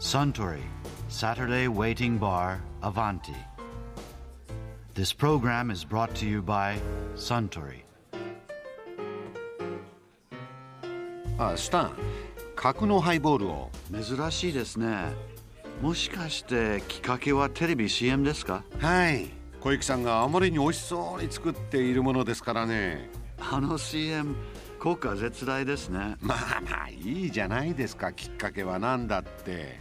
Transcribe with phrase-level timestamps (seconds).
[0.00, 0.62] Suntory
[1.08, 3.36] Saturday Waiting Bar Avanti.
[4.94, 6.80] This program is brought to you by
[7.16, 7.84] Suntory.
[11.36, 11.92] あスタン
[12.56, 15.12] 角のハイボールを珍しいですね。
[15.82, 19.28] もしかしてきっかけはテレビ CM ですかはい
[19.60, 24.34] 小雪さんがあまりに美味しそうに作っているものですからねあの CM
[24.80, 26.16] 効果絶大ですね。
[26.20, 29.78] まあまあいいじゃないですかきっかけは何だって。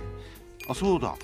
[0.68, 1.16] あそうだ。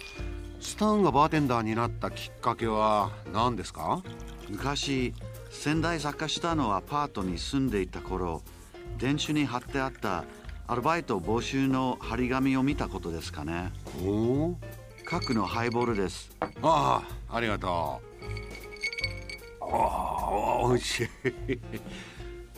[0.62, 4.02] スタンがバーテンダーになったきっかけは何ですか？
[4.50, 5.14] 昔
[5.50, 8.42] 仙台作家下のアパートに住んでいた頃
[8.98, 10.24] 電柱に貼ってあった
[10.68, 13.74] アルバイト募集の張り紙を見たことですかね。
[14.04, 14.58] おお
[15.04, 16.32] 核のハイボールです。
[16.40, 18.02] ああありがと
[19.62, 19.66] う。
[19.70, 21.10] ああ美味しい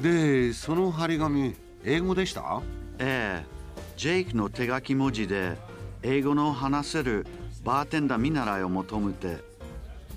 [0.02, 2.62] でその張り紙英語でした？
[3.00, 3.58] ええ。
[3.96, 5.58] ジェイクの手書き文字で
[6.04, 7.26] 英語の話せる
[7.64, 9.38] バーテンダー見習いを求めて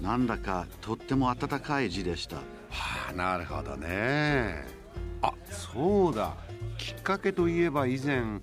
[0.03, 2.37] なんだかとっても温かい字でした。
[2.37, 2.43] は
[3.11, 4.67] あなるほどね。
[5.23, 6.35] あそうだ。
[6.77, 8.41] きっかけといえば以前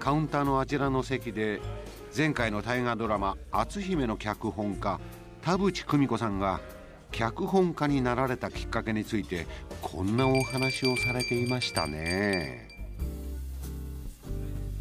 [0.00, 1.60] カウンターのあちらの席で
[2.16, 5.00] 前回の大河ドラマ「篤姫」の脚本家
[5.42, 6.60] 田淵久美子さんが
[7.12, 9.46] 脚本家になられたきっかけについて
[9.82, 12.68] こんなお話をされていましたね。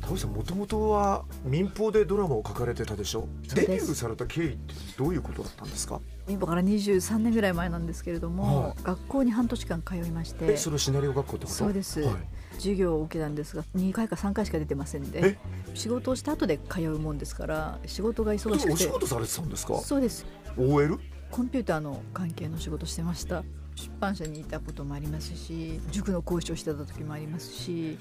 [0.01, 3.27] 田口さんもともとは民放でドラマを書かれてたでしょ？
[3.53, 6.01] デビューされた経緯ってどういうことだったんですか？
[6.27, 8.73] 今から23年ぐらい前なんですけれども、はい。
[8.83, 10.53] 学校に半年間通いまして。
[10.53, 11.57] えそれシナリオ学校ってこと？
[11.57, 12.15] そうです、はい。
[12.53, 15.37] 授業を受けたんですが2回か3回しか出てませんで
[15.75, 18.77] 仕事をした後で通うもんですから仕事が忙しくて。
[18.77, 19.77] 仕事されてたんですか？
[19.79, 20.25] そうです。
[20.57, 20.99] OL?
[21.31, 23.43] コンピューターの関係の仕事してました。
[23.75, 27.97] 出版社にいたこともありますし塾の講師をしてた時もありますし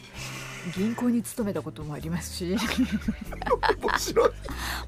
[0.77, 2.57] 銀行に勤めたこともありますし。
[2.57, 4.31] 面白い。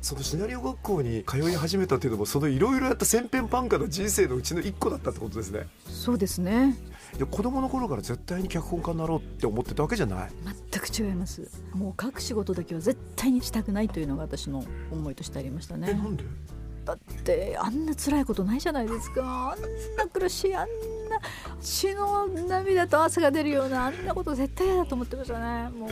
[0.00, 5.68] そのシナリオ学校に通い始めたっていうのもそのいろいろやった千変万化の人生のうちの一個だったってことですね。
[5.86, 6.76] そうですね。
[7.16, 10.30] いや子供の頃から絶対に脚本家になろうって思ってたわけじゃない。
[10.72, 11.48] 全く違います。
[11.72, 15.90] もう書く仕事だけは絶対にしたくないというのが私の思いとしてありましたね。
[15.90, 16.24] えなんで？
[16.84, 19.52] だってあんな辛いことないじゃないですか。
[19.52, 19.60] あん
[19.96, 20.68] な苦しいあん
[21.08, 21.20] な
[21.60, 25.68] 血の涙と汗が出るようなあんなこと絶対嫌だと思ってましたね。
[25.70, 25.90] もう。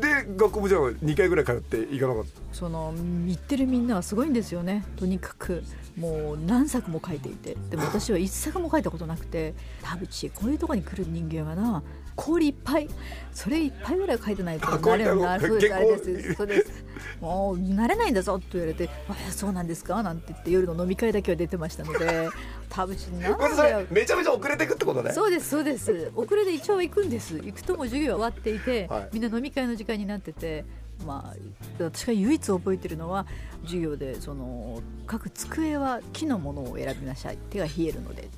[0.00, 2.30] で学校もじゃあ2回ぐらい通って行かなかった？
[2.52, 2.92] その
[3.24, 4.84] 言ってるみんなはすごいんですよね。
[4.96, 5.62] とにかく。
[5.96, 7.56] もう何作も書いていて。
[7.70, 9.54] でも私は一作も書いたことなくて。
[9.82, 11.82] 田淵こういうとこに来る人間はな
[12.16, 12.88] 氷いっぱい
[13.32, 16.34] それいっぱいぐらい書いてないとあなれるなそうですあれです。
[16.34, 16.84] そうです。
[17.20, 22.28] もう慣れないんだぞと言われて「あそうなんですか?」なんて言って夜の飲み会だけは出てましたので
[22.68, 25.12] 田淵なんだめちゃめちゃ遅れていくってことね。
[25.12, 26.10] そうですそうです。
[26.14, 27.34] 遅れで一応行くんです。
[27.36, 29.08] 行くとも授業は終わっていて、はい。
[29.12, 30.64] みんな飲み会の時間になってて
[31.06, 31.36] まあ
[31.78, 33.26] 私が唯一覚えてるのは
[33.64, 37.38] 授業でその各机は木のものを選びなさい。
[37.50, 38.28] 手が冷えるので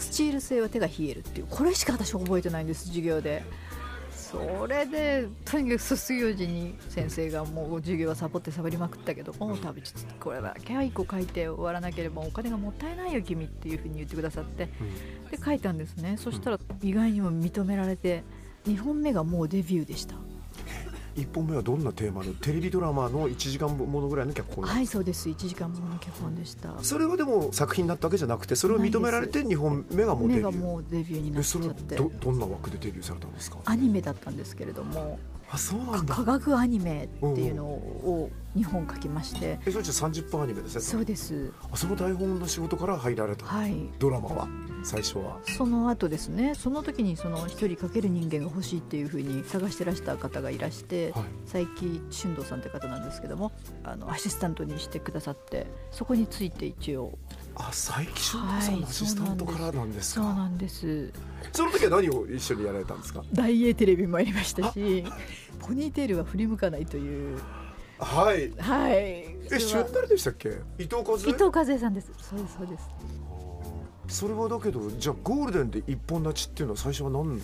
[0.00, 1.46] スチール製は手が冷えるっていう。
[1.48, 3.44] これしか私覚えてないんです授業で。
[4.12, 14.68] それでとにかく卒業時に先生がもう授業はサボってサボりまくったけど「もう食べちゃってこれだけは1個書いて終わらなければお金がもったいないよ君」っていうふうに言ってくださって。
[15.32, 16.16] で書いたんですね。
[16.16, 18.22] そしたら意外にも認められて
[18.66, 20.14] 2本目がもうデビューでした
[21.16, 22.32] 1本目はどんなテーマの？
[22.34, 25.28] テレビドラマの1時間ものぐらいの脚本はいそうです。
[25.28, 26.70] 1時間もの脚本でした。
[26.82, 30.52] それはでも作品になったわけじゃなくてそれを認められて2本目がもうデ目ビュー。
[30.52, 31.96] がもうデビューになっちゃって。
[31.96, 35.18] どどんな枠でデビューされたんですかアニメだったんですけれども
[35.50, 39.58] あそうなんだ科学アニメっていうのを2本書きまして。
[39.64, 40.80] えそれじゃ30分アニメですね。
[40.80, 41.52] そうです。
[41.72, 43.74] あその台本の仕事から入られた、はい。
[43.98, 44.48] ドラマは？
[44.82, 45.38] 最初は。
[45.44, 46.54] その後ですね。
[46.54, 51.24] その時にその一人かける人間が欲しいっていうふうに探してらした方がいらして、はい。
[51.50, 53.52] 佐伯俊道さんって方なんですけども
[53.84, 57.18] あのアシスタントにしてくださってそこについて一応。
[57.56, 61.12] あ佐伯俊太さんのアシスタントからなんですか、そうなんです。
[61.52, 63.22] その時は何を一緒にやられたんですか？
[63.32, 65.04] 大英テレビもありましたし
[65.58, 67.38] ポニーテールは振り向かないという
[68.00, 68.50] はい。
[68.58, 68.94] はい。
[69.52, 70.48] え主演誰でしたっけ？
[70.78, 72.10] 伊藤和伊藤和恵さんです。
[72.18, 72.88] そうですそうです。
[74.08, 77.40] それはだけどじゃあゴールデンで一本立ちっていうのは最初は何？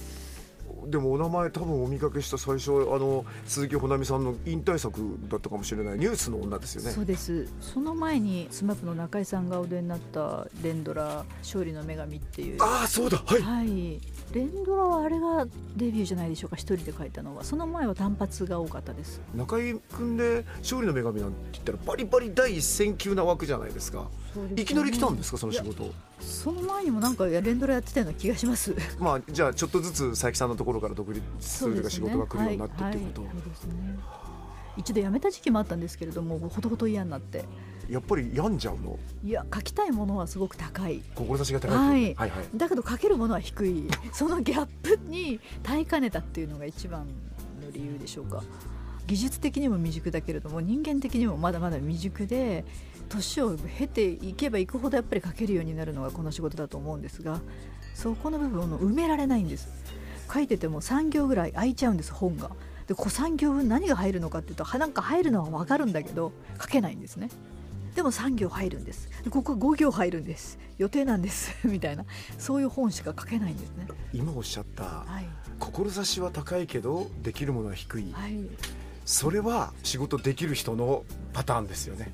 [0.90, 6.90] でもお名前多分お見かけした最初はあの鈴木保奈美さんの引退作だったかもしれないニュースの女ですよね。
[6.90, 7.48] そうです。
[7.60, 12.62] その前に SMAP の中居さんがお出になった「連ドラ勝利の女神」っていう。
[12.62, 13.42] ああそうだはい。
[13.42, 14.00] はい。
[14.32, 15.46] 連ドラはあれが
[15.76, 17.44] デビューじゃないでしょうか一人で書いたのは。
[17.44, 19.20] その前は単発が多かったです。
[19.34, 24.08] 中居君で勝利の女神なんて言ったらバリバリ第一線級な枠じゃないですか
[24.56, 28.74] いきなり来たんですかその仕事その前にもなんか連ドラやってたような気がします。
[28.98, 33.36] まあじゃあちょっとずつ佐伯さんのところから独立するというか仕事が来るようになってっていうこと、はいはい。
[33.36, 33.98] ね
[34.76, 37.44] 一度辞めた時期もあったんですけれどもほとほと嫌になって。
[37.88, 38.98] やっぱり病んじゃうの？
[39.24, 41.02] いや書きたいものはすごく高い。
[41.14, 42.14] 志が高いはい。
[42.14, 42.48] はいはい。
[42.54, 43.88] だけど書けるものは低い。
[44.12, 47.06] そのギャップに耐えかねたっていうのが一番
[47.62, 48.42] の理由でしょうか。
[49.06, 52.64] 技術的にも未熟だけれども人間的にもまだまだ未熟で
[53.08, 57.40] 年を経ていけばいくほどやっぱり書けるようになるのがこの仕事だと思うんですが
[57.94, 59.68] そこの部分を埋められないんです。
[60.32, 62.50] 書いてても3行ぐらい空いちゃうんです本が。
[62.86, 67.30] でこう3行分何が入るのかっていうとはなんか入るのは分かるんだけど書けないんですね。
[67.94, 69.08] でも3行入るんです。
[69.24, 70.58] でここは5行入るんです。
[70.76, 71.56] 予定なんです。
[71.66, 72.04] みたいな。
[72.38, 73.86] そういう本しか書けないんですね。
[74.12, 75.28] 今おっしゃったはい。
[75.58, 78.12] 志は高いけどできるものは低い。
[78.12, 78.34] はい。
[79.06, 82.12] それは仕事できる人のパターンですよね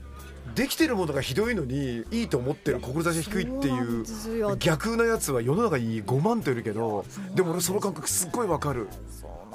[0.55, 7.05] できてるものがひどいのにいいと思ってる志が低いっていう逆なやつは世の中に5万といるけど
[7.35, 8.89] でも俺その感覚すっごいわかる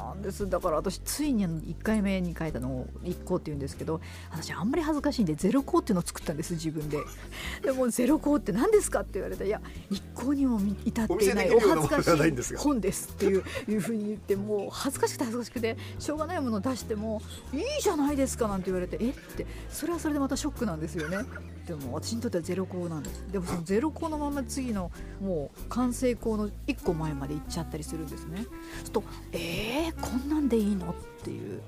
[0.08, 0.50] なんです。
[0.50, 4.02] だから私ついに1回目に書いたのを1項って言うんですけど
[4.32, 7.00] 私あんまり恥ずかしいんでゼロ項っていうのを作ったんです自分で。
[7.64, 17.22] でもゼロ項って何ですかって言われたらいや一項にも至っていないお恥ずかしい本ですっていういうふうに言ってもう恥ずかしくて恥ずかしくてしょうがないものを出しても
[17.54, 19.10] いいじゃないですかなんて言われてえ？
[19.10, 21.20] ってそれはそれでまたショックなんですよね
[21.68, 23.26] でも私にとってはゼロ項なんです。
[23.30, 24.90] でもそのゼロ項のまま次の
[25.22, 28.38] もう完成項の1個前まで行っちゃったりするんですね。
[28.38, 29.04] そうすると
[29.34, 30.92] えー、こんなんでいいの？
[30.92, 31.62] っていう。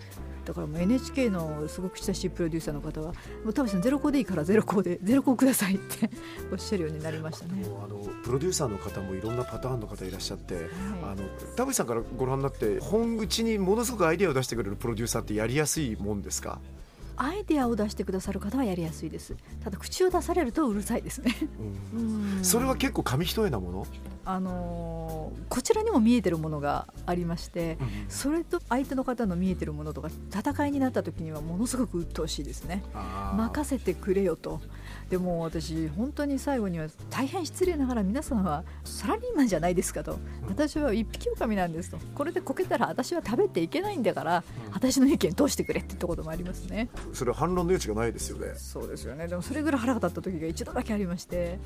[0.45, 3.13] だからもう NHK のすごく親しいプロデューサーの方は
[3.43, 6.09] 「もう田淵さんゼロ項でいいからゼロ項でゼロ項ください」って
[6.51, 7.63] おっしゃるようになりましたね。
[7.65, 10.63] あのプロデューサーの方もいろんなパターンの方いらっしゃって、はい。
[11.03, 11.23] あの
[11.55, 16.59] 田淵さんからご覧になって本口にものすごくアイデアを出してくれるプロデューサーってやりやすいもんですか、
[17.19, 19.35] アイデアを出してくださる方はやりやすいです。
[19.63, 21.35] ただ口を出されるとうるさいですね。
[21.93, 22.39] うん。
[22.43, 23.87] それは結構紙一重なもの、
[24.25, 27.77] あのーこちらにも見えてるものがありまして
[28.07, 32.83] それと相手の方の見えてるものとか戦いになった時にはものすごく鬱陶しいですね。
[33.35, 34.61] 任せてくれよと。
[35.09, 40.19] でも私本当に最後には大変失礼ながら皆さんはサラリーマンじゃないですかと。
[40.47, 41.97] 私は一匹狼なんですと。
[42.15, 48.53] これでこけたら私は食べていけないんだから私の意見通してくれって言ったこともありますねそれは反論の余地がないですよね。
[48.55, 49.27] そうですよね。
[49.27, 51.59] でもそれぐらい腹が立った時が一度だけありまして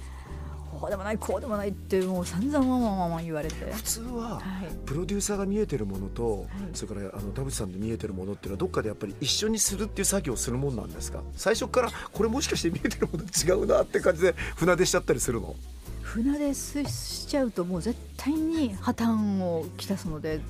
[0.71, 3.71] こうでもないこうでもないってもう散々わんわんわんわん言われて。
[3.71, 4.41] 普通ははい。
[4.85, 6.47] プロデューサーが見えてるものと、はい。
[6.73, 11.21] それからあの田淵さんで見えてるものっていうのはどっかでやっぱり一緒にするっていう作業をするもんなんですか？
[11.35, 15.55] 最初からこれもしかして見えてるもの違うなって感じで船出しちゃったりするの？
[16.01, 20.41] 船出しちゃうともう絶対に破綻をきたすので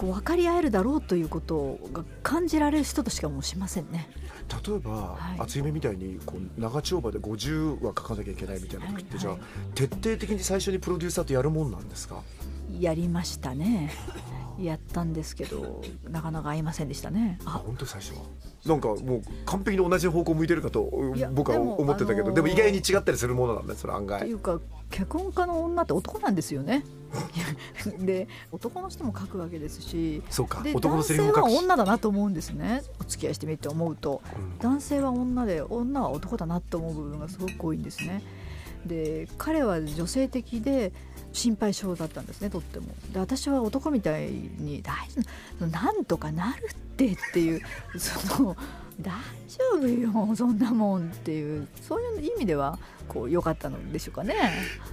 [0.00, 4.08] こう分かり合えるだろうということが感じられる人としかもうしませんね。
[4.66, 5.40] 例えば、はい。
[5.40, 9.20] 厚い目みたいにこう長丁場で50は書かなきゃいけないみたいな時って、はい。
[9.20, 9.36] じゃあ
[9.74, 12.22] 徹底的に最初にプロデューサーとやるもんなんですか？
[12.80, 13.92] やりましたね。
[14.58, 17.38] やったんですけどなかなか合いませんでしたね。
[17.44, 17.50] あ。
[17.50, 18.22] あ本当最初は。
[18.64, 20.90] なんかもう完璧に同じ方向向いてるかと
[21.34, 24.20] 僕はでも思ってたけどで,、あのーも意外に違ったりするものなんだそれ案外。
[24.20, 24.60] というか
[24.90, 26.84] 脚本家の女って男なんですよね
[27.98, 32.82] で男の人も書くわけですしそうかで男の男性は女だなと思うんですね。
[33.00, 34.22] お付き合いしてみて思うと。
[34.36, 34.58] うん。
[34.58, 38.22] 男性は女で女は男だなと思う部分がすごく多いんですね。
[38.86, 40.92] で彼は女性的で
[41.32, 42.86] 心配性だったんですねとっても。
[43.12, 45.22] で私は男みたいに大丈
[45.60, 47.60] 夫なんとかなるってっていう
[47.98, 48.56] その
[49.02, 49.12] 大
[49.48, 52.78] 丈夫よそんなもんっていうそういう意味では
[53.08, 54.34] こう良かったのでしょうかね。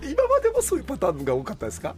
[0.04, 1.96] 今までもそういうパターンが多かったですか？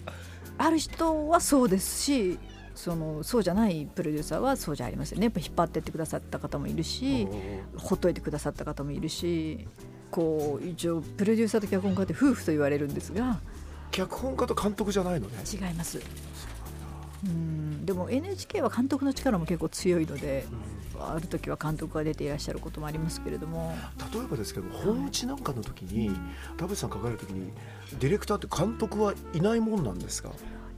[0.57, 2.37] ある人はそうですし
[2.75, 5.25] そのそうじゃないプロデューサーはそうじゃありませんね。
[5.25, 7.27] やっぱ引っ張ってってくださった方もいるし、
[7.77, 9.67] ほっといてくださった方もいるし
[10.11, 13.39] こう一応プロデューサーと脚本家って夫婦と言われるんですが。
[13.91, 15.33] 脚本家と監督じゃないのね。
[15.51, 15.99] 違います
[17.25, 17.85] うん。
[17.85, 20.45] でも NHK は監督の力も結構強いので
[20.99, 23.73] ある時は監督が出ていらっしゃることもありますけれども。
[24.13, 26.11] 例えばですけど本打ちなんかの時に
[26.57, 27.51] 田淵さん書かれる時に
[27.99, 30.31] ディレクターって監督はいないもんなんですか？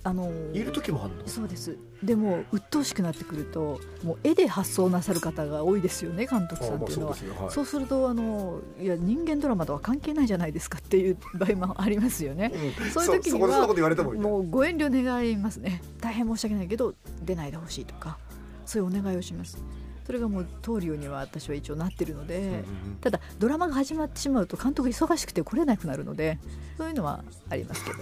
[0.04, 1.28] あのいる時もあるの？
[1.28, 1.78] そうです。
[2.02, 7.16] でも鬱陶しくなってくるともう絵で発想なさる方が多いですよね監督さんっていうのは。
[7.16, 7.52] すねはい。
[7.52, 12.52] そうするとあのいや人間ドラマとは関係ないじゃないですかっていう場合もありますよね。
[12.82, 12.90] うん。
[12.90, 15.84] そういう時にはもうご遠慮願いますね。
[16.00, 18.18] 大変申し訳ないけど出ないでほしいとか
[18.66, 19.64] そういうお願いをします。
[20.04, 22.64] それがもう通るようには私は一応なってるので、うんうん。
[23.00, 26.40] ただドラマが始まってしまうと監督忙しくて来れなくなるので
[26.78, 28.00] そういうのはありますけど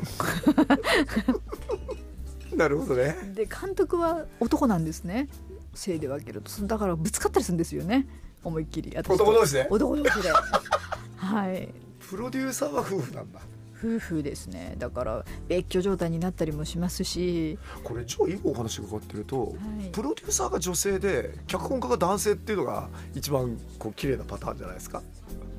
[2.59, 3.15] なるほどね。
[3.33, 5.29] で監督は男なんですね。
[5.73, 6.51] せいで分けると。
[6.67, 8.05] だからぶつかったりするんですよね。
[8.43, 8.93] 思いっきり。
[8.97, 9.67] 男同士で？
[9.69, 10.29] 男同士で。
[11.15, 11.69] はい。
[11.99, 13.39] プロデューサーは夫婦なんだ。
[13.77, 14.75] 夫婦ですね。
[14.77, 17.57] だから別居状態になったりもしますし。
[17.81, 19.89] これ超今お話伺ってると、はい。
[19.93, 25.01] プロデューサーが女性で脚本家が男性っていうのが一番こう綺麗なパターンじゃないですか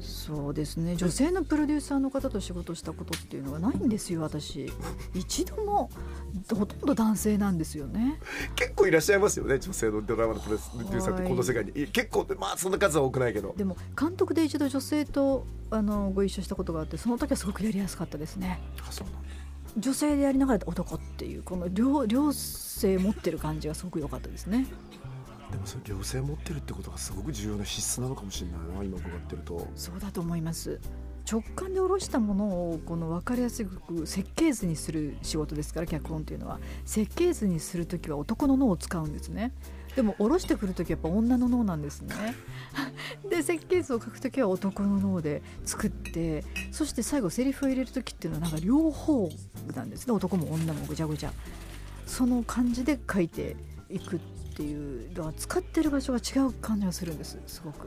[0.01, 0.97] そうですね。
[0.97, 4.71] 女性のプロデューサーの方と仕事したことっていうのがないんですよ私。
[5.15, 5.91] 一度も
[6.53, 8.21] ほとんど男性なんですよね。
[8.57, 11.31] 結構いらっしゃいますよね女性のドラマのプロデューサーってはい。
[11.31, 11.71] この世界に。
[11.71, 13.55] い結構まあそんな数は多くないけど。
[13.57, 18.61] でも監督で一度女性とあのご一緒したことがあってその時はすごくやりやすかったですね。
[18.87, 19.29] あそうなんだ。
[19.77, 24.67] 女性でやりながら男っていうこの両両性持ってる感じがすごく良かったですね
[25.51, 29.67] でもそれ両性持ってるってことがすごく重要な必須なのかもしれないな今伺ってると。
[29.75, 30.81] そうだと思います。
[31.31, 36.59] 直感で下ろしたものをこの分かりやすく設計図にする仕事ですから脚本っていうのは。
[36.85, 39.53] 設計図にする時は男の脳を使うんですね。
[39.97, 42.15] でも下ろしてくる時はやっぱ女の脳なんですね。
[43.29, 49.29] で設計図を書く時は男の脳で作ってそして最後セリフを入れる時っていうのはなんか両方
[49.75, 50.13] なんですね。
[50.13, 51.33] 男も女もぐちゃぐちゃ。
[52.07, 53.57] その感じで書いて
[53.89, 57.87] いくっていうだから使ってる場所が違う感じがするんですすごく。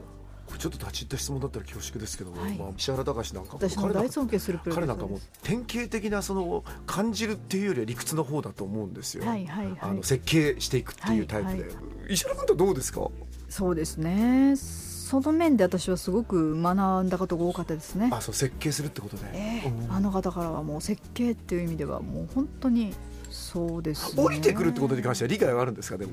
[0.58, 2.56] ちょっと立ち入った質問だったら恐縮ですけども、はい。
[2.56, 9.78] まあ、石原隆なんかも私の彼なんか大尊敬する彼なんかもう典型的なその感じるっていうよりは理屈の方だと思うんですよ、はいはいはい。
[9.80, 11.76] あの設計していくっていうタイプで、はいは
[12.08, 13.08] 石原君とどうですか？
[13.48, 14.54] そうですね。
[14.56, 18.10] その面で私はすごく学んだことが多かったですね。
[18.12, 19.68] あそう設計するってことで、ええ。
[19.68, 19.92] うん。
[19.92, 22.94] あの方からはもう設計っていう意味ではもう本当に
[23.30, 24.22] そうですね。
[24.22, 25.98] 降りてくるってことに関しては理解はあるんですか？
[25.98, 26.12] でも、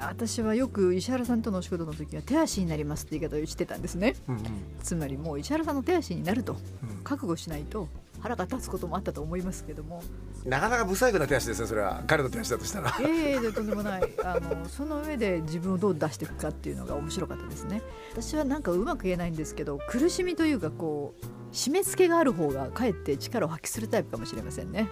[0.00, 4.14] 私はよく石原さんとのお仕事の時は手足になりますって言い方をしてたんですね。
[4.28, 4.42] うんうん。
[4.82, 7.88] つまりもう石原さんの手足になるとうん覚悟しないと
[8.20, 10.02] 腹が立つこともあったと思いますけども。
[10.44, 12.94] なかなか不細工な手足ですねそれは彼の手足だとしたら。
[13.00, 14.02] いやいやいやとんでもない。
[14.24, 17.82] あのその上で自分をどう出していくかっていうのが面白かったですね。
[18.12, 24.88] 私はなんかうまく言えないんですけど苦しみというかこう締め付けがある方がかえって力を発揮するタイプかもしれませんね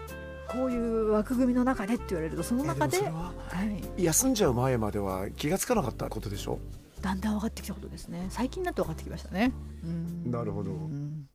[0.50, 3.64] こういう枠組みの中でって言われるとその中ではは
[3.96, 6.58] い、休んじゃう前までは気がつかなかったことでしょ？
[7.02, 8.26] だんだん分かってきたことですね。
[8.30, 9.52] 最近になって分かってきましたね。
[9.84, 10.30] うん。
[10.30, 10.70] なるほど。
[10.72, 11.28] うん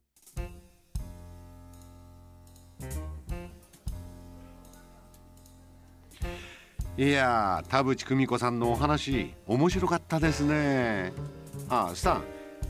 [6.96, 11.12] いやー田淵久美子さんのお話面白かったですね。
[11.70, 12.24] あスタン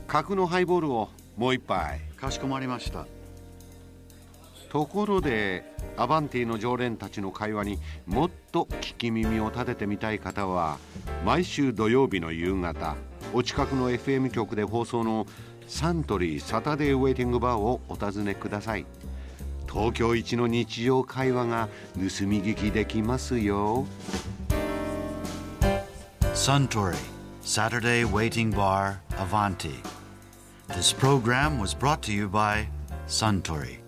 [0.06, 2.00] 角のハイボールをもう一杯。
[2.16, 3.06] かしこまりました
[4.74, 5.62] ところで
[5.96, 10.78] アバンティの常連たちの会話にもっと聞き耳を立ててみたい方は
[11.24, 12.96] 毎週土曜日の夕方
[13.32, 15.28] お近くの FM 局で放送の
[15.68, 18.84] サントリーサタデーウェイティングバーをお尋ねください
[19.72, 23.86] 東京一の日常会話が盗み聞きできますよ
[26.34, 26.96] Suntory
[27.44, 29.80] Saturday Waiting Bar Avanti.
[30.70, 32.66] This program was brought to you by
[33.06, 33.83] Suntory.